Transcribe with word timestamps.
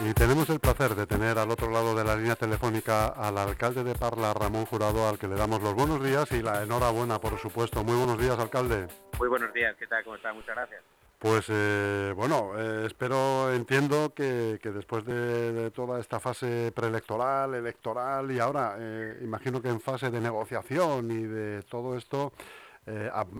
Y 0.00 0.14
tenemos 0.14 0.48
el 0.48 0.58
placer 0.58 0.94
de 0.94 1.06
tener 1.06 1.38
al 1.38 1.50
otro 1.50 1.70
lado 1.70 1.94
de 1.94 2.02
la 2.02 2.16
línea 2.16 2.34
telefónica 2.34 3.08
al 3.08 3.36
alcalde 3.36 3.84
de 3.84 3.94
Parla, 3.94 4.32
Ramón 4.32 4.64
Jurado, 4.64 5.08
al 5.08 5.18
que 5.18 5.28
le 5.28 5.34
damos 5.34 5.60
los 5.60 5.74
buenos 5.74 6.02
días 6.02 6.30
y 6.32 6.40
la 6.40 6.62
enhorabuena, 6.62 7.18
por 7.18 7.38
supuesto. 7.38 7.84
Muy 7.84 7.96
buenos 7.96 8.18
días, 8.18 8.38
alcalde. 8.38 8.86
Muy 9.18 9.28
buenos 9.28 9.52
días, 9.52 9.76
¿qué 9.78 9.86
tal? 9.86 10.02
¿Cómo 10.04 10.16
está? 10.16 10.32
Muchas 10.32 10.54
gracias. 10.54 10.82
Pues 11.18 11.46
eh, 11.48 12.12
bueno, 12.14 12.52
eh, 12.56 12.86
espero, 12.86 13.52
entiendo 13.52 14.14
que, 14.14 14.60
después 14.62 15.04
de, 15.04 15.72
toda 15.72 15.98
esta 15.98 16.20
fase 16.20 16.70
preelectoral, 16.72 17.54
electoral 17.54 18.30
y 18.30 18.38
ahora 18.38 18.76
eh, 18.78 19.18
imagino 19.22 19.60
que 19.60 19.68
en 19.68 19.80
fase 19.80 20.10
de 20.10 20.20
negociación 20.20 21.10
y 21.10 21.24
de 21.24 21.64
todo 21.64 21.96
esto, 21.96 22.32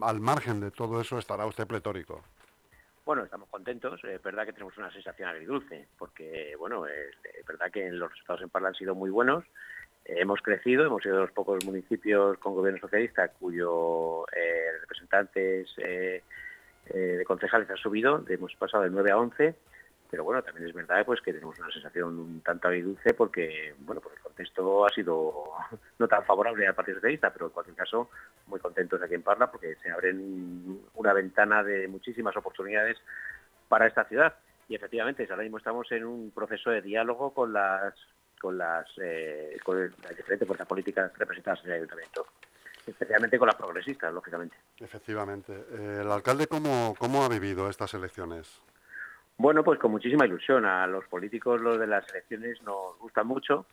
al 0.02 0.20
margen 0.20 0.60
de 0.60 0.70
todo 0.70 1.00
eso 1.00 1.18
estará 1.18 1.46
usted 1.46 1.66
pletórico. 1.66 2.22
Bueno, 3.08 3.24
estamos 3.24 3.48
contentos. 3.48 4.04
Es 4.04 4.22
verdad 4.22 4.44
que 4.44 4.52
tenemos 4.52 4.76
una 4.76 4.92
sensación 4.92 5.30
agridulce, 5.30 5.86
porque, 5.96 6.54
bueno, 6.58 6.86
es, 6.86 7.16
verdad 7.46 7.70
que 7.72 7.90
los 7.90 8.10
resultados 8.10 8.42
en 8.42 8.50
Parla 8.50 8.68
han 8.68 8.74
sido 8.74 8.94
muy 8.94 9.08
buenos. 9.08 9.44
hemos 10.04 10.42
crecido, 10.42 10.84
hemos 10.84 11.02
sido 11.02 11.14
de 11.14 11.22
los 11.22 11.32
pocos 11.32 11.64
municipios 11.64 12.36
con 12.36 12.54
gobierno 12.54 12.78
socialista 12.78 13.28
cuyos 13.28 14.26
eh, 14.36 14.72
representantes 14.82 15.70
eh, 15.78 16.22
eh, 16.90 16.98
de 16.98 17.24
concejales 17.24 17.70
han 17.70 17.78
subido. 17.78 18.22
Hemos 18.28 18.54
pasado 18.56 18.84
de 18.84 18.90
9 18.90 19.10
a 19.10 19.16
11 19.16 19.54
pero 20.10 20.24
bueno, 20.24 20.42
también 20.42 20.66
es 20.68 20.74
verdad 20.74 21.04
pues 21.04 21.20
que 21.20 21.32
tenemos 21.32 21.58
una 21.58 21.70
sensación 21.70 22.18
un 22.18 22.40
tanto 22.40 22.68
agridulce 22.68 23.14
porque, 23.14 23.74
bueno, 23.80 24.00
pues 24.00 24.16
el 24.16 24.22
contexto 24.22 24.86
ha 24.86 24.90
sido 24.90 25.52
no 25.98 26.08
tan 26.08 26.24
favorable 26.24 26.66
al 26.66 26.74
Partido 26.74 26.96
Socialista, 26.96 27.32
pero 27.32 27.46
en 27.46 27.52
cualquier 27.52 27.76
caso 27.76 28.10
muy 28.46 28.60
contentos 28.60 29.00
aquí 29.02 29.14
en 29.14 29.22
Parla 29.22 29.50
porque 29.50 29.76
se 29.76 29.90
abren 29.90 30.80
una 30.94 31.12
ventana 31.12 31.62
de 31.62 31.88
muchísimas 31.88 32.36
oportunidades 32.36 32.96
para 33.68 33.86
esta 33.86 34.04
ciudad. 34.04 34.34
Y 34.68 34.74
efectivamente, 34.74 35.26
ahora 35.30 35.42
mismo 35.42 35.58
estamos 35.58 35.90
en 35.92 36.04
un 36.04 36.30
proceso 36.30 36.70
de 36.70 36.82
diálogo 36.82 37.32
con 37.32 37.52
las 37.52 37.94
con 38.40 38.56
las, 38.56 38.86
eh, 39.02 39.58
las 39.66 40.16
diferentes 40.16 40.46
fuerzas 40.46 40.66
políticas 40.68 41.10
representadas 41.18 41.60
en 41.64 41.70
el 41.70 41.76
Ayuntamiento 41.78 42.24
especialmente 42.86 43.38
con 43.38 43.46
las 43.46 43.56
progresistas, 43.56 44.12
lógicamente. 44.12 44.56
Efectivamente. 44.78 45.52
Eh, 45.52 45.98
¿El 46.00 46.10
alcalde 46.10 46.46
cómo, 46.46 46.94
cómo 46.98 47.22
ha 47.22 47.28
vivido 47.28 47.68
estas 47.68 47.94
elecciones? 47.94 48.62
Bueno, 49.38 49.62
pues 49.62 49.78
con 49.78 49.92
muchísima 49.92 50.26
ilusión. 50.26 50.64
A 50.66 50.86
los 50.86 51.04
políticos 51.06 51.60
los 51.60 51.78
de 51.78 51.86
las 51.86 52.08
elecciones 52.10 52.60
nos 52.62 52.98
gustan 52.98 53.26
mucho 53.26 53.66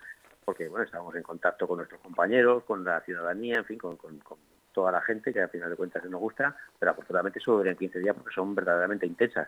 porque 0.46 0.68
bueno, 0.68 0.86
estamos 0.86 1.14
en 1.16 1.24
contacto 1.24 1.68
con 1.68 1.78
nuestros 1.78 2.00
compañeros, 2.02 2.64
con 2.66 2.84
la 2.84 3.02
ciudadanía, 3.02 3.56
en 3.58 3.66
fin, 3.66 3.80
con, 3.80 3.98
toda 4.72 4.92
la 4.92 5.02
gente 5.02 5.34
que 5.34 5.42
al 5.42 5.50
final 5.50 5.70
de 5.70 5.76
cuentas 5.76 6.04
nos 6.06 6.20
gusta, 6.20 6.56
pero 6.78 6.92
afortunadamente 6.92 7.40
solo 7.40 7.60
duran 7.60 7.78
15 7.78 8.00
días 8.00 8.16
porque 8.16 8.36
son 8.36 8.54
verdaderamente 8.54 9.08
intensas. 9.08 9.48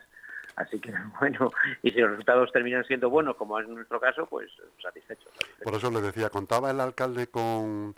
Así 0.55 0.79
que 0.79 0.91
bueno, 1.19 1.51
y 1.83 1.91
si 1.91 1.99
los 1.99 2.11
resultados 2.11 2.51
terminan 2.51 2.83
siendo 2.85 3.09
buenos, 3.09 3.35
como 3.35 3.59
es 3.59 3.67
nuestro 3.67 3.99
caso, 3.99 4.25
pues 4.25 4.49
satisfechos. 4.81 5.31
Por 5.63 5.75
eso 5.75 5.91
le 5.91 6.01
decía, 6.01 6.29
¿contaba 6.29 6.71
el 6.71 6.79
alcalde 6.79 7.27
con, 7.27 7.93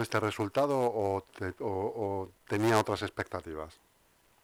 este 0.00 0.20
resultado 0.20 0.76
o 0.78 2.30
tenía 2.46 2.78
otras 2.78 3.02
expectativas? 3.02 3.80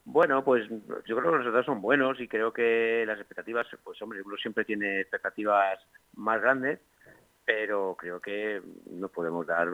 Bueno, 0.04 0.42
pues 0.42 0.68
yo 0.68 1.16
creo 1.16 1.22
que 1.22 1.28
los 1.28 1.38
resultados 1.38 1.66
son 1.66 1.80
buenos 1.80 2.20
y 2.20 2.26
creo 2.26 2.52
que 2.52 3.04
las 3.06 3.18
expectativas, 3.18 3.66
pues 3.84 4.00
hombre, 4.02 4.20
uno 4.22 4.36
siempre 4.36 4.64
tiene 4.64 5.00
expectativas 5.00 5.78
más 6.16 6.40
grandes, 6.40 6.80
pero 7.44 7.96
creo 7.98 8.20
que 8.20 8.60
nos 8.90 9.10
podemos 9.10 9.46
dar 9.46 9.68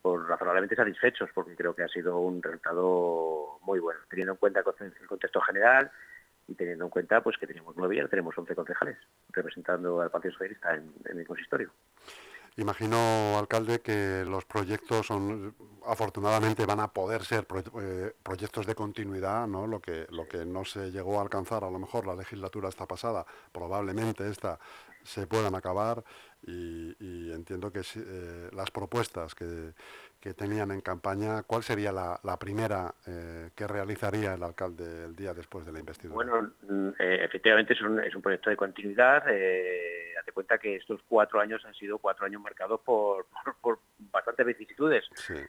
por 0.00 0.28
razonablemente 0.28 0.76
satisfechos 0.76 1.30
porque 1.34 1.54
creo 1.54 1.74
que 1.74 1.84
ha 1.84 1.88
sido 1.88 2.18
un 2.18 2.42
resultado 2.42 3.58
muy 3.62 3.80
bueno, 3.80 4.00
teniendo 4.08 4.32
en 4.32 4.38
cuenta 4.38 4.60
el 4.60 5.06
contexto 5.06 5.40
general 5.42 5.90
y 6.48 6.54
teniendo 6.54 6.84
en 6.84 6.90
cuenta 6.90 7.22
pues 7.22 7.36
que 7.38 7.46
tenemos 7.46 7.76
nueve 7.76 7.96
y 7.96 7.98
ahora 7.98 8.10
tenemos 8.10 8.36
once 8.36 8.54
concejales 8.54 8.96
representando 9.30 10.00
al 10.00 10.10
Partido 10.10 10.32
Socialista 10.32 10.74
en 10.74 11.18
el 11.18 11.26
consistorio. 11.26 11.70
Imagino, 12.56 13.38
alcalde, 13.38 13.80
que 13.80 14.24
los 14.26 14.44
proyectos 14.44 15.06
son, 15.06 15.54
afortunadamente 15.86 16.66
van 16.66 16.80
a 16.80 16.88
poder 16.88 17.24
ser 17.24 17.46
eh, 17.80 18.12
proyectos 18.22 18.66
de 18.66 18.74
continuidad, 18.74 19.46
¿no? 19.46 19.66
Lo 19.66 19.80
que, 19.80 20.06
lo 20.10 20.26
que 20.28 20.44
no 20.44 20.64
se 20.64 20.90
llegó 20.90 21.18
a 21.18 21.22
alcanzar 21.22 21.64
a 21.64 21.70
lo 21.70 21.78
mejor 21.78 22.06
la 22.06 22.14
legislatura 22.14 22.68
está 22.68 22.86
pasada, 22.86 23.26
probablemente 23.52 24.28
esta 24.28 24.58
se 25.04 25.26
puedan 25.26 25.54
acabar 25.54 26.04
y, 26.44 27.30
entiendo 27.32 27.72
que 27.72 27.80
eh, 27.80 28.50
las 28.52 28.70
propuestas 28.70 29.34
que, 29.34 29.72
que, 30.20 30.34
tenían 30.34 30.70
en 30.70 30.80
campaña, 30.80 31.42
¿cuál 31.44 31.62
sería 31.62 31.92
la, 31.92 32.36
primera 32.38 32.94
eh, 33.06 33.50
que 33.54 33.66
realizaría 33.66 34.34
el 34.34 34.42
alcalde 34.42 35.04
el 35.04 35.16
día 35.16 35.34
después 35.34 35.64
de 35.64 35.72
la 35.72 35.80
investidura? 35.80 36.14
Bueno, 36.14 36.52
mm, 36.68 36.90
efectivamente 36.98 37.72
es 37.74 37.80
un, 37.82 38.00
es 38.00 38.14
un 38.14 38.22
proyecto 38.22 38.50
de 38.50 38.56
continuidad 38.56 39.24
date 40.22 40.32
cuenta 40.32 40.58
que 40.58 40.76
estos 40.76 41.00
cuatro 41.08 41.40
años 41.40 41.64
han 41.64 41.74
sido 41.74 41.98
cuatro 41.98 42.26
años 42.26 42.40
marcados 42.40 42.80
por, 42.80 43.26
por, 43.60 43.80
bastantes 43.98 44.46
vicisitudes. 44.46 45.04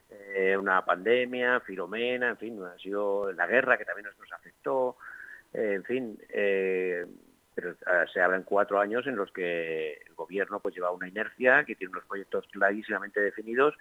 Eh, 0.10 0.58
una 0.58 0.84
pandemia, 0.84 1.60
Filomena, 1.60 2.30
en 2.30 2.38
fin, 2.38 2.64
ha 2.64 2.78
sido 2.80 3.32
la 3.32 3.46
guerra 3.46 3.78
que 3.78 3.86
también 3.86 4.08
nos, 4.20 4.32
afectó, 4.32 4.98
eh, 5.54 5.74
en 5.76 5.84
fin, 5.84 6.20
eh, 6.30 7.06
pero 7.56 7.76
ah, 7.86 8.06
se 8.12 8.22
hablan 8.22 8.44
cuatro 8.44 8.80
años 8.80 9.06
en 9.08 9.16
los 9.16 9.32
que 9.32 9.94
el 10.06 10.14
gobierno 10.16 10.60
pues 10.60 10.76
lleva 10.76 10.92
una 10.92 11.08
inercia, 11.08 11.64
que 11.64 11.76
tiene 11.76 11.92
unos 11.92 12.06
proyectos 12.06 12.46
clarísimamente 12.52 13.20
definidos 13.20 13.76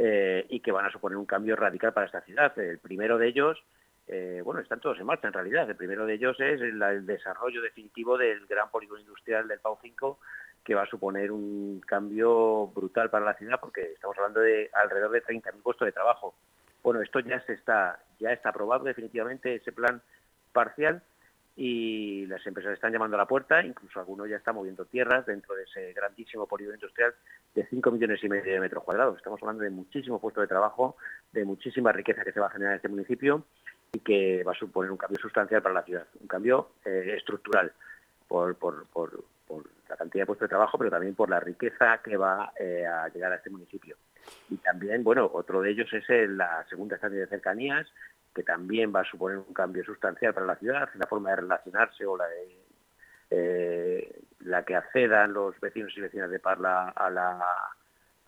y 0.00 0.60
que 0.60 0.70
van 0.70 0.86
a 0.86 0.92
suponer 0.92 1.18
un 1.18 1.26
cambio 1.26 1.56
radical 1.56 1.92
para 1.92 2.06
esta 2.06 2.20
ciudad. 2.20 2.56
El 2.56 2.78
primero 2.78 3.18
de 3.18 3.26
ellos 3.26 3.60
eh, 4.08 4.40
bueno, 4.42 4.60
están 4.60 4.80
todos 4.80 4.98
en 4.98 5.06
marcha 5.06 5.28
en 5.28 5.34
realidad. 5.34 5.68
El 5.68 5.76
primero 5.76 6.06
de 6.06 6.14
ellos 6.14 6.40
es 6.40 6.60
el, 6.62 7.06
desarrollo 7.06 7.60
definitivo 7.60 8.16
del 8.16 8.46
gran 8.46 8.70
polígono 8.70 9.00
industrial 9.00 9.46
del 9.46 9.60
Pau 9.60 9.78
5, 9.80 10.18
que 10.64 10.74
va 10.74 10.82
a 10.82 10.86
suponer 10.86 11.30
un 11.30 11.80
cambio 11.86 12.68
brutal 12.68 13.10
para 13.10 13.26
la 13.26 13.34
ciudad, 13.34 13.60
porque 13.60 13.92
estamos 13.92 14.16
hablando 14.16 14.40
de 14.40 14.70
alrededor 14.72 15.10
de 15.10 15.22
30.000 15.22 15.62
puestos 15.62 15.86
de 15.86 15.92
trabajo. 15.92 16.34
Bueno, 16.82 17.02
esto 17.02 17.20
ya 17.20 17.40
se 17.40 17.52
está, 17.52 18.00
ya 18.18 18.32
está 18.32 18.48
aprobado 18.48 18.84
definitivamente 18.84 19.54
ese 19.54 19.72
plan 19.72 20.00
parcial 20.52 21.02
y 21.60 22.24
las 22.26 22.46
empresas 22.46 22.72
están 22.72 22.92
llamando 22.92 23.16
a 23.16 23.18
la 23.18 23.26
puerta, 23.26 23.64
incluso 23.64 23.98
algunos 23.98 24.28
ya 24.28 24.36
están 24.36 24.54
moviendo 24.54 24.84
tierras 24.84 25.26
dentro 25.26 25.56
de 25.56 25.64
ese 25.64 25.92
grandísimo 25.92 26.46
polígono 26.46 26.76
industrial 26.76 27.12
de 27.52 27.66
5 27.66 27.90
millones 27.90 28.22
y 28.22 28.28
medio 28.28 28.52
de 28.52 28.60
metros 28.60 28.84
cuadrados. 28.84 29.16
Estamos 29.16 29.42
hablando 29.42 29.64
de 29.64 29.70
muchísimo 29.70 30.20
puesto 30.20 30.40
de 30.40 30.46
trabajo, 30.46 30.96
de 31.32 31.44
muchísima 31.44 31.90
riqueza 31.90 32.22
que 32.22 32.30
se 32.30 32.38
va 32.38 32.46
a 32.46 32.50
generar 32.50 32.74
en 32.74 32.76
este 32.76 32.88
municipio 32.88 33.42
y 33.92 33.98
que 33.98 34.44
va 34.44 34.52
a 34.52 34.54
suponer 34.54 34.92
un 34.92 34.96
cambio 34.96 35.18
sustancial 35.18 35.60
para 35.60 35.74
la 35.74 35.82
ciudad, 35.82 36.06
un 36.20 36.28
cambio 36.28 36.74
eh, 36.84 37.14
estructural 37.16 37.72
por, 38.28 38.54
por, 38.54 38.86
por, 38.86 39.24
la 39.88 39.96
cantidad 39.96 40.22
de 40.22 40.26
puestos 40.26 40.44
de 40.44 40.50
trabajo, 40.50 40.78
pero 40.78 40.90
también 40.90 41.16
por 41.16 41.28
la 41.28 41.40
riqueza 41.40 41.98
que 42.04 42.16
va 42.16 42.52
eh, 42.60 42.86
a 42.86 43.08
llegar 43.08 43.32
a 43.32 43.36
este 43.36 43.50
municipio. 43.50 43.96
Y 44.50 44.58
también, 44.58 45.02
bueno, 45.02 45.28
otro 45.32 45.62
de 45.62 45.70
ellos 45.70 45.90
es 45.92 46.06
la 46.28 46.64
segunda 46.68 46.96
estancia 46.96 47.18
de 47.18 47.26
cercanías, 47.26 47.88
que 48.38 48.44
también 48.44 48.92
va 48.94 49.00
a 49.00 49.04
suponer 49.04 49.38
un 49.38 49.52
cambio 49.52 49.84
sustancial 49.84 50.32
para 50.32 50.46
la 50.46 50.54
ciudad, 50.54 50.88
la 50.94 51.08
forma 51.08 51.30
de 51.30 51.36
relacionarse 51.36 52.06
o 52.06 52.16
la 52.16 52.26
de 52.28 52.56
eh, 53.30 54.20
la 54.44 54.64
que 54.64 54.76
accedan 54.76 55.32
los 55.32 55.58
vecinos 55.58 55.92
y 55.96 56.00
vecinas 56.00 56.30
de 56.30 56.38
Parla 56.38 56.90
a, 56.90 57.10
la, 57.10 57.40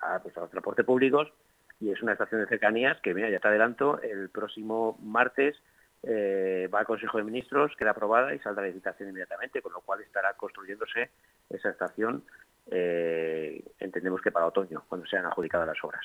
a, 0.00 0.19
pues, 0.19 0.34
los 0.34 0.50
transportes 0.50 0.84
públicos 0.84 1.32
y 1.78 1.93
es 1.93 2.03
una 2.03 2.12
estación 2.12 2.41
de 2.41 2.49
cercanías 2.49 3.00
que, 3.00 3.15
mira, 3.15 3.31
ya 3.31 3.38
te 3.38 3.47
adelanto, 3.47 4.03
el 4.03 4.31
próximo 4.31 4.99
martes 5.00 5.56
eh, 6.02 6.69
va 6.75 6.81
al 6.81 6.87
Consejo 6.87 7.19
de 7.19 7.25
Ministros, 7.25 7.76
queda 7.79 7.93
aprobada 7.93 8.35
y 8.35 8.40
saldrá 8.40 8.62
la 8.62 8.69
licitación 8.69 9.11
inmediatamente, 9.11 9.62
con 9.62 9.73
lo 9.73 9.81
cual 9.81 10.00
estará 10.00 10.35
construyéndose 10.35 11.11
esa 11.49 11.70
estación, 11.70 12.25
eh, 12.70 13.64
entendemos 13.79 14.20
que 14.20 14.31
para 14.31 14.46
otoño, 14.46 14.85
cuando 14.88 15.06
sean 15.06 15.26
adjudicadas 15.26 15.67
las 15.67 15.85
obras. 15.85 16.05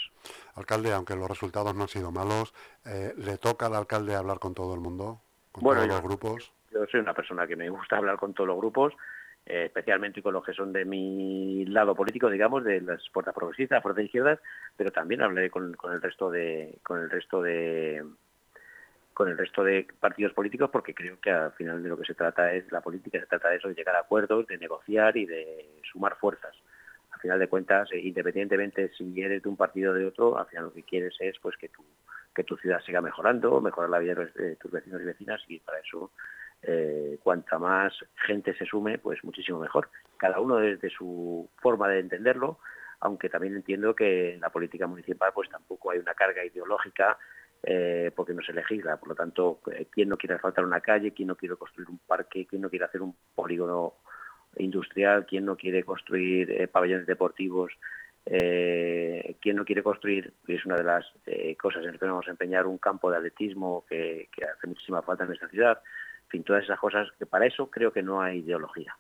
Alcalde, 0.56 0.92
aunque 0.94 1.16
los 1.16 1.30
resultados 1.30 1.76
no 1.76 1.84
han 1.84 1.88
sido 1.88 2.12
malos, 2.12 2.54
eh, 2.86 3.14
¿le 3.18 3.38
toca 3.38 3.66
al 3.66 3.76
alcalde 3.76 4.16
hablar 4.16 4.40
con 4.40 4.54
todo 4.54 4.74
el 4.74 4.80
mundo? 4.80 5.20
¿Con 5.52 5.64
todos 5.64 5.88
los 5.88 6.02
grupos? 6.02 6.52
Yo 6.72 6.86
soy 6.88 7.00
una 7.00 7.14
persona 7.14 7.48
que 7.48 7.56
me 7.56 7.70
gusta 7.70 7.98
hablar 7.98 8.18
con 8.18 8.34
todos 8.34 8.48
los 8.48 8.58
grupos, 8.58 8.94
eh, 9.46 9.66
especialmente 9.66 10.22
con 10.22 10.34
los 10.34 10.44
que 10.44 10.54
son 10.54 10.74
de 10.74 10.86
mi 10.86 11.66
lado 11.66 11.96
político, 11.96 12.30
digamos, 12.30 12.64
de 12.64 12.82
las 12.82 13.08
fuerzas 13.10 13.34
progresistas, 13.34 13.82
fuerzas 13.82 14.06
izquierdas, 14.06 14.40
pero 14.76 14.92
también 14.92 15.22
hablaré 15.22 15.50
con, 15.50 15.76
el 15.92 16.02
resto 16.02 16.30
de 16.30 16.78
con 16.84 17.00
el 17.00 17.10
resto 17.10 17.42
de 17.42 18.04
con 19.14 19.30
el 19.30 19.38
resto 19.38 19.64
de 19.64 19.88
partidos 20.00 20.34
políticos 20.34 20.70
porque 20.72 20.94
creo 20.94 21.18
que 21.22 21.32
al 21.32 21.54
final 21.54 21.82
de 21.82 21.88
lo 21.88 21.98
que 21.98 22.04
se 22.04 22.16
trata 22.16 22.52
es 22.52 22.70
la 22.72 22.82
política 22.82 23.18
se 23.18 23.26
trata 23.26 23.48
de 23.48 23.56
eso 23.56 23.70
de 23.70 23.74
llegar 23.74 23.96
a 23.96 24.02
acuerdos 24.02 24.46
de 24.46 24.58
negociar 24.58 25.16
y 25.16 25.26
de 25.26 25.80
sumar 25.90 26.18
fuerzas 26.18 26.54
al 27.12 27.22
final 27.22 27.40
de 27.40 27.48
cuentas 27.48 27.90
eh, 27.94 28.00
independientemente 28.00 28.92
si 28.98 29.22
eres 29.22 29.42
de 29.42 29.48
un 29.48 29.56
partido 29.56 29.94
o 29.94 29.96
de 29.96 30.06
otro 30.06 30.38
al 30.38 30.48
final 30.48 30.66
lo 30.66 30.74
que 30.74 30.84
quieres 30.84 31.16
es 31.22 31.40
pues 31.40 31.56
que 31.56 31.70
tu 31.70 31.82
que 32.36 32.44
tu 32.44 32.58
ciudad 32.58 32.82
siga 32.82 33.02
mejorando 33.02 33.62
mejorar 33.62 33.90
la 33.90 34.00
vida 34.00 34.14
de 34.14 34.58
tus 34.58 34.70
vecinos 34.70 35.02
y 35.02 35.06
vecinas 35.06 35.42
y 35.48 35.60
para 35.60 35.80
eso 35.80 36.12
eh, 36.62 37.20
cuanta 37.24 37.60
más 37.60 37.94
gente 38.16 38.56
se 38.56 38.66
sume, 38.66 38.98
pues 38.98 39.24
muchísimo 39.24 39.60
mejor. 39.60 39.90
Cada 40.18 40.40
uno 40.40 40.58
desde 40.58 40.90
su 40.90 41.50
forma 41.62 41.88
de 41.90 42.00
entenderlo, 42.00 42.60
aunque 43.00 43.30
también 43.30 43.56
entiendo 43.56 43.96
que 43.96 44.34
en 44.34 44.42
la 44.42 44.50
política 44.50 44.88
municipal 44.88 45.32
pues 45.34 45.50
tampoco 45.50 45.92
hay 45.92 46.00
una 46.00 46.14
carga 46.14 46.44
ideológica 46.44 47.18
eh, 47.64 48.12
porque 48.16 48.34
no 48.34 48.42
se 48.42 48.54
legisla. 48.54 48.98
Por 48.98 49.10
lo 49.10 49.16
tanto, 49.16 49.62
eh, 49.72 49.88
¿quién 49.92 50.10
no 50.10 50.18
quiere 50.18 50.40
faltar 50.40 50.66
una 50.66 50.82
calle? 50.82 51.14
¿Quién 51.14 51.30
no 51.30 51.36
quiere 51.36 51.56
construir 51.56 51.90
un 51.90 52.00
parque? 52.00 52.48
¿Quién 52.48 52.64
no 52.64 52.70
quiere 52.70 52.86
hacer 52.86 53.02
un 53.02 53.16
polígono 53.36 53.94
industrial, 54.58 55.26
quién 55.26 55.46
no 55.46 55.58
quiere 55.58 55.84
construir 55.84 56.70
pabellones 56.72 57.06
deportivos, 57.06 57.74
eh, 58.26 59.36
quién 59.42 59.56
no 59.56 59.66
quiere 59.66 59.84
construir, 59.84 60.34
es 60.48 60.66
una 60.66 60.76
de 60.76 60.84
las 60.84 61.06
eh, 61.26 61.56
cosas 61.56 61.84
en 61.84 61.92
las 61.92 62.00
que 62.00 62.06
vamos 62.06 62.28
a 62.28 62.32
empeñar, 62.32 62.66
un 62.66 62.78
campo 62.78 63.12
de 63.12 63.18
atletismo 63.18 63.86
que, 63.88 64.30
que 64.36 64.46
hace 64.46 64.68
muchísima 64.68 65.02
falta 65.02 65.24
en 65.24 65.30
nuestra 65.30 65.50
ciudad. 65.50 65.82
En 66.24 66.30
fin, 66.30 66.44
todas 66.44 66.64
esas 66.64 66.80
cosas 66.80 67.08
que 67.20 67.26
para 67.26 67.46
eso 67.46 67.70
creo 67.70 67.92
que 67.92 68.02
no 68.02 68.22
hay 68.22 68.40
ideología. 68.40 68.96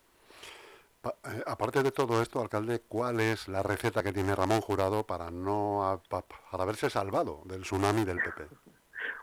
Eh, 1.06 1.44
aparte 1.46 1.84
de 1.84 1.92
todo 1.92 2.22
esto, 2.22 2.42
alcalde, 2.42 2.82
¿cuál 2.88 3.20
es 3.20 3.48
la 3.48 3.62
receta 3.62 4.02
que 4.02 4.14
tiene 4.14 4.36
Ramón 4.36 4.62
Jurado 4.62 5.06
para 5.06 5.30
no 5.30 6.02
para 6.10 6.26
haberse 6.64 6.90
salvado 6.90 7.42
del 7.46 7.62
tsunami 7.62 8.06
del 8.06 8.18
PP? 8.18 8.44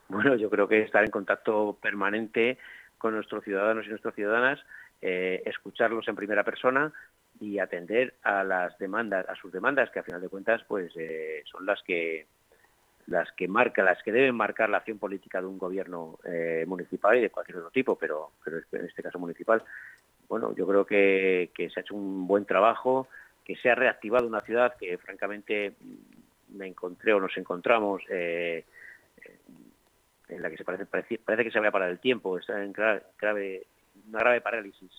Bueno, 0.08 0.36
yo 0.36 0.50
creo 0.50 0.68
que 0.68 0.82
estar 0.82 1.02
en 1.02 1.10
contacto 1.10 1.78
permanente 1.80 2.58
con 2.98 3.14
nuestros 3.14 3.42
ciudadanos 3.44 3.86
y 3.86 3.88
nuestras 3.88 4.14
ciudadanas, 4.14 4.60
eh, 5.00 5.42
escucharlos 5.46 6.06
en 6.06 6.16
primera 6.16 6.44
persona 6.44 6.92
y 7.42 7.58
atender 7.58 8.14
a 8.22 8.44
las 8.44 8.78
demandas, 8.78 9.28
a 9.28 9.34
sus 9.34 9.52
demandas, 9.52 9.90
que 9.90 9.98
a 9.98 10.04
final 10.04 10.20
de 10.20 10.28
cuentas, 10.28 10.62
pues 10.66 10.92
eh, 10.96 11.42
son 11.50 11.66
las 11.66 11.82
que 11.82 12.26
las 13.08 13.30
que 13.32 13.48
marca, 13.48 13.82
las 13.82 14.00
que 14.02 14.12
deben 14.12 14.36
marcar 14.36 14.70
la 14.70 14.78
acción 14.78 14.98
política 14.98 15.40
de 15.40 15.48
un 15.48 15.58
gobierno 15.58 16.20
municipal 16.66 17.18
y 17.18 17.20
de 17.20 17.30
cualquier 17.30 17.58
otro 17.58 17.70
tipo, 17.72 17.96
pero, 17.96 18.30
pero 18.44 18.58
en 18.70 18.86
este 18.86 19.02
caso 19.02 19.18
municipal 19.18 19.64
bueno, 20.32 20.54
yo 20.54 20.66
creo 20.66 20.86
que, 20.86 21.50
se 21.54 21.78
ha 21.78 21.82
hecho 21.82 21.94
un 21.94 22.26
buen 22.26 22.46
trabajo, 22.46 23.06
que 23.44 23.54
se 23.56 23.68
ha 23.68 23.74
reactivado 23.74 24.26
una 24.26 24.40
ciudad 24.40 24.74
que 24.78 24.96
francamente 24.96 25.74
me 26.54 26.66
encontré 26.66 27.12
o 27.12 27.20
nos 27.20 27.36
encontramos 27.36 28.02
eh, 28.08 28.64
en 30.30 30.40
la 30.40 30.48
que 30.48 30.56
se 30.56 30.64
parece, 30.64 30.86
parece, 30.86 31.44
que 31.44 31.50
se 31.50 31.58
había 31.58 31.70
parado 31.70 31.90
el 31.90 31.98
tiempo, 31.98 32.38
está 32.38 32.64
en 32.64 32.72
grave, 32.72 33.66
una 34.08 34.20
grave 34.20 34.40
parálisis. 34.40 34.90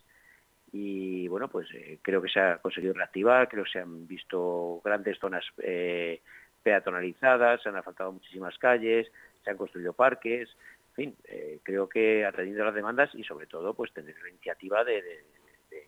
Y 0.73 1.27
bueno, 1.27 1.47
pues 1.47 1.67
eh, 1.75 1.99
creo 2.01 2.19
que 2.21 2.29
se 2.29 2.39
ha 2.39 2.57
conseguido 2.57 2.93
reactivar, 2.93 3.47
creo 3.47 3.63
que 3.63 3.69
se 3.69 3.79
han 3.79 4.07
visto 4.07 4.81
grandes 4.83 5.19
zonas 5.19 5.45
eh, 5.59 6.19
peatonalizadas, 6.63 7.61
se 7.61 7.69
han 7.69 7.75
asfaltado 7.75 8.11
muchísimas 8.11 8.57
calles, 8.57 9.09
se 9.43 9.51
han 9.51 9.57
construido 9.57 9.93
parques, 9.93 10.49
en 10.89 10.95
fin, 10.95 11.15
eh, 11.25 11.59
creo 11.61 11.87
que 11.87 12.25
atendiendo 12.25 12.65
las 12.65 12.73
demandas 12.73 13.13
y 13.13 13.23
sobre 13.23 13.45
todo 13.45 13.75
pues 13.75 13.93
tener 13.93 14.15
la 14.21 14.29
iniciativa 14.29 14.83
de, 14.83 15.23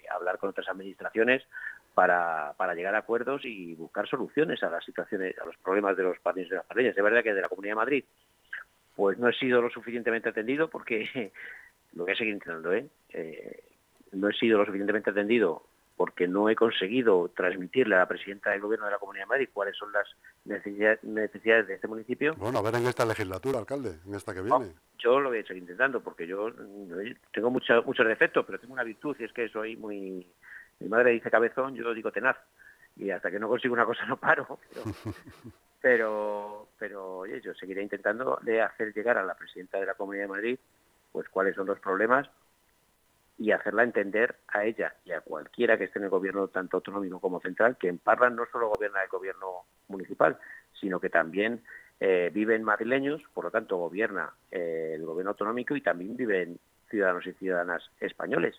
hablar 0.10 0.38
con 0.38 0.50
otras 0.50 0.70
administraciones 0.70 1.44
para, 1.94 2.54
para, 2.58 2.76
llegar 2.76 2.96
a 2.96 3.00
acuerdos 3.00 3.44
y 3.44 3.74
buscar 3.76 4.08
soluciones 4.08 4.62
a 4.64 4.70
las 4.70 4.86
situaciones, 4.86 5.38
a 5.40 5.46
los 5.46 5.58
problemas 5.58 5.98
de 5.98 6.04
los 6.04 6.20
padres 6.20 6.50
de 6.50 6.58
las 6.58 6.66
parrillas. 6.66 6.96
Es 6.96 7.04
verdad 7.04 7.24
que 7.24 7.34
de 7.34 7.42
la 7.42 7.50
Comunidad 7.50 7.72
de 7.72 7.76
Madrid 7.76 8.06
pues 8.96 9.18
no 9.18 9.30
he 9.30 9.34
sido 9.34 9.62
lo 9.62 9.70
suficientemente 9.70 10.30
atendido 10.30 10.70
porque 10.70 11.32
lo 11.94 12.04
voy 12.04 12.14
a 12.14 12.16
seguir 12.16 12.34
intentando, 12.34 12.74
¿eh? 12.74 12.88
¿eh? 13.10 13.64
No 14.16 14.30
he 14.30 14.34
sido 14.34 14.58
lo 14.58 14.66
suficientemente 14.66 15.12
atendido 15.12 15.64
porque 15.98 16.28
no 16.28 16.50
he 16.50 16.56
conseguido 16.56 17.30
transmitirle 17.30 17.96
a 17.96 18.00
la 18.00 18.08
presidenta 18.08 18.52
del 18.52 18.60
Gobierno 18.60 18.86
de 18.86 18.92
la 18.92 19.00
Comunidad 19.00 19.24
de 19.24 19.30
Madrid 19.30 19.50
cuáles 19.54 19.78
son 19.78 19.92
las 19.94 20.08
necesidades 20.44 21.68
de 21.68 21.74
este 21.74 21.88
municipio. 21.88 22.36
Bueno, 22.36 22.60
a 22.60 22.62
ver 22.62 22.76
en 22.76 22.88
esta 22.88 23.06
legislatura, 23.06 23.60
alcalde, 23.60 24.00
en 24.06 24.14
esta 24.14 24.34
que 24.34 24.42
viene. 24.42 24.74
yo 24.98 25.20
lo 25.20 25.30
voy 25.30 25.40
a 25.40 25.46
seguir 25.46 25.64
intentando, 25.64 26.02
porque 26.02 26.28
yo 26.28 26.52
tengo 27.34 27.50
mucha, 27.50 27.80
muchos 27.82 28.06
defectos, 28.06 28.46
pero 28.46 28.60
tengo 28.60 28.74
una 28.74 28.84
virtud, 28.84 29.16
y 29.20 29.24
es 29.24 29.32
que 29.32 29.48
soy 29.50 29.78
muy... 29.78 30.28
Mi 30.80 30.90
madre 30.90 31.12
dice 31.12 31.32
cabezón, 31.32 31.76
yo 31.76 31.94
digo 31.94 32.12
tenaz, 32.12 32.36
y 32.98 33.10
hasta 33.10 33.32
que 33.32 33.40
no 33.40 33.48
consigo 33.48 33.74
una 33.74 33.86
cosa 33.86 34.06
no 34.08 34.18
paro. 34.18 34.60
Pero, 35.82 36.70
pero, 36.80 37.18
oye, 37.18 37.40
yo 37.42 37.54
seguiré 37.54 37.84
intentando 37.84 38.40
de 38.42 38.60
hacer 38.60 38.92
llegar 38.92 39.20
a 39.20 39.24
la 39.24 39.36
presidenta 39.36 39.80
de 39.80 39.86
la 39.86 39.94
Comunidad 39.94 40.24
de 40.24 40.30
Madrid 40.30 40.60
pues 41.16 41.30
cuáles 41.30 41.56
son 41.56 41.68
los 41.68 41.80
problemas 41.80 42.28
y 43.38 43.52
hacerla 43.52 43.84
entender 43.84 44.38
a 44.48 44.66
ella 44.66 44.96
y 45.04 45.12
a 45.12 45.22
cualquiera 45.22 45.78
que 45.78 45.86
esté 45.86 46.00
en 46.00 46.06
el 46.06 46.12
gobierno 46.12 46.48
tanto 46.48 46.78
autonómico 46.78 47.20
como 47.20 47.42
central 47.42 47.78
que 47.78 47.90
en 47.90 47.98
Parla 47.98 48.30
no 48.30 48.46
solo 48.52 48.70
gobierna 48.70 49.04
el 49.04 49.10
gobierno 49.10 49.66
municipal, 49.88 50.38
sino 50.80 51.00
que 51.00 51.10
también 51.10 51.62
eh, 52.00 52.30
viven 52.34 52.64
madrileños, 52.64 53.22
por 53.34 53.46
lo 53.46 53.52
tanto 53.52 53.78
gobierna 53.78 54.34
eh, 54.52 54.94
el 54.96 55.06
gobierno 55.06 55.32
autonómico 55.32 55.76
y 55.76 55.82
también 55.82 56.16
viven 56.16 56.60
ciudadanos 56.90 57.26
y 57.28 57.34
ciudadanas 57.34 57.90
españoles. 58.00 58.56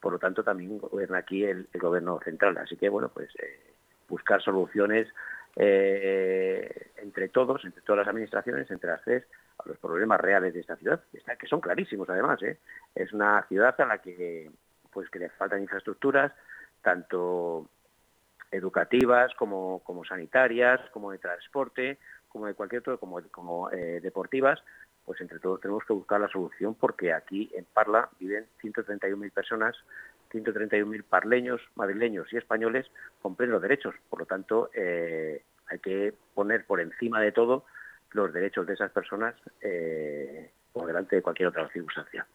Por 0.00 0.12
lo 0.12 0.18
tanto, 0.18 0.44
también 0.44 0.78
gobierna 0.78 1.18
aquí 1.18 1.44
el, 1.44 1.66
gobierno 1.74 2.20
central. 2.22 2.58
Así 2.58 2.76
que, 2.76 2.90
bueno, 2.90 3.08
pues 3.08 3.30
eh, 3.38 3.74
buscar 4.08 4.42
soluciones 4.42 5.08
entre 5.56 7.28
todos, 7.28 7.64
entre 7.64 7.80
todas 7.82 8.00
las 8.00 8.08
administraciones, 8.08 8.68
entre 8.70 8.90
las 8.90 9.02
tres, 9.02 9.24
los 9.66 9.78
problemas 9.78 10.20
reales 10.20 10.54
de 10.54 10.60
esta 10.60 10.76
ciudad, 10.76 11.02
que 11.38 11.46
son 11.46 11.60
clarísimos 11.60 12.08
además. 12.08 12.42
¿eh? 12.42 12.58
Es 12.94 13.12
una 13.12 13.42
ciudad 13.48 13.78
a 13.80 13.86
la 13.86 13.98
que, 13.98 14.50
pues, 14.92 15.08
que 15.10 15.18
le 15.18 15.30
faltan 15.30 15.62
infraestructuras, 15.62 16.32
tanto 16.82 17.68
educativas 18.50 19.34
como, 19.34 19.80
como 19.80 20.04
sanitarias, 20.04 20.80
como 20.90 21.10
de 21.10 21.18
transporte, 21.18 21.98
como 22.28 22.46
de 22.46 22.54
cualquier 22.54 22.80
otro, 22.80 22.98
como, 22.98 23.20
como 23.30 23.70
eh, 23.70 24.00
deportivas, 24.00 24.62
pues 25.04 25.20
entre 25.20 25.38
todos 25.38 25.60
tenemos 25.60 25.84
que 25.84 25.92
buscar 25.92 26.20
la 26.20 26.28
solución 26.28 26.74
porque 26.74 27.12
aquí 27.12 27.50
en 27.54 27.64
Parla 27.64 28.08
viven 28.18 28.46
131.000 28.62 29.30
personas, 29.32 29.76
131.000 30.32 31.04
parleños, 31.04 31.60
madrileños 31.74 32.32
y 32.32 32.36
españoles 32.36 32.86
con 33.20 33.36
plenos 33.36 33.60
derechos. 33.60 33.94
Por 34.08 34.20
lo 34.20 34.26
tanto, 34.26 34.70
eh, 34.74 35.42
hay 35.66 35.78
que 35.78 36.14
poner 36.34 36.64
por 36.64 36.80
encima 36.80 37.20
de 37.20 37.32
todo 37.32 37.64
los 38.14 38.32
derechos 38.32 38.66
de 38.66 38.74
esas 38.74 38.90
personas 38.90 39.34
eh, 39.60 40.50
por 40.72 40.86
delante 40.86 41.16
de 41.16 41.22
cualquier 41.22 41.48
otra 41.48 41.68
circunstancia. 41.68 42.26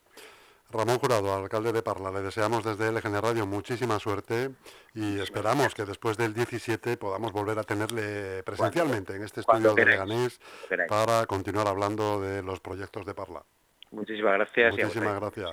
Ramón 0.72 1.00
Jurado, 1.00 1.34
alcalde 1.34 1.74
de 1.74 1.82
Parla, 1.82 2.12
le 2.12 2.22
deseamos 2.22 2.64
desde 2.64 2.92
LGN 2.92 3.22
Radio 3.22 3.48
muchísima 3.48 3.98
suerte 3.98 4.52
y 4.94 5.20
esperamos 5.20 5.74
que 5.74 5.84
después 5.84 6.16
del 6.16 6.36
17 6.36 6.96
podamos 6.98 7.32
volver 7.32 7.58
a 7.58 7.64
tenerle 7.64 8.44
presencialmente 8.44 9.16
en 9.16 9.24
este 9.24 9.40
estudio 9.40 9.74
de 9.74 9.86
Leganés 9.86 10.40
para 10.88 11.26
continuar 11.26 11.68
hablando 11.68 12.22
de 12.22 12.44
los 12.44 12.60
proyectos 12.60 13.04
de 13.08 13.16
Parla. 13.16 13.42
Muchísimas 13.90 14.34
gracias. 14.34 14.78
Muchísimas 14.78 15.20
gracias. 15.20 15.52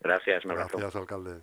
Gracias, 0.00 0.44
Gracias, 0.44 0.96
alcalde. 0.96 1.40